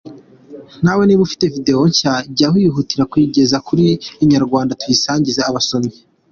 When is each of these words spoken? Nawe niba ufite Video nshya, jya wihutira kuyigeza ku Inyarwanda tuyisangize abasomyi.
Nawe 0.83 1.03
niba 1.05 1.21
ufite 1.27 1.45
Video 1.55 1.81
nshya, 1.89 2.13
jya 2.37 2.47
wihutira 2.53 3.07
kuyigeza 3.11 3.57
ku 3.65 3.71
Inyarwanda 4.23 4.77
tuyisangize 4.79 5.41
abasomyi. 5.49 5.97